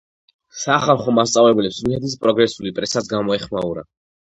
სახალხო 0.61 1.13
მასწავლებლებს 1.17 1.79
რუსეთის 1.85 2.17
პროგრესული 2.25 2.75
პრესაც 2.81 3.13
გამოეხმაურა. 3.15 3.89